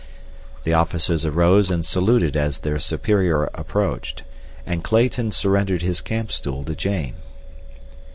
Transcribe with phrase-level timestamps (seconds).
[0.63, 4.23] The officers arose and saluted as their superior approached,
[4.65, 7.17] and Clayton surrendered his camp stool to Jane.